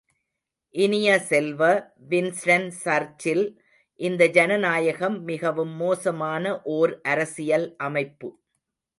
[0.75, 1.59] இனிய செல்வ,
[2.09, 3.43] Winston Churchill
[3.99, 6.61] இந்த ஜன நாயகம் மிகவும் மோசமான
[6.77, 8.29] ஓர் அரசியல் அமைப்பு.